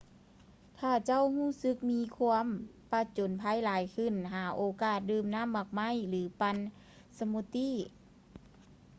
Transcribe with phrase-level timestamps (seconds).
[0.79, 2.47] ຖ້າເຈົ້າຮູ້ສຶກມີຄວາມ
[2.93, 6.55] ປະຈົນໄພຫລາຍຂຶ້ນ ຫາໂອກາດດື່ມນໍ້າໝາກໄມ້ ຫຼື ປັ່ນ
[7.19, 7.75] ສະມູດຕີ້